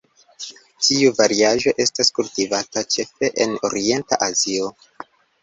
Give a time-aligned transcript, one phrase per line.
[0.85, 4.73] Tiu variaĵo estas kultivata ĉefe en Orienta Azio.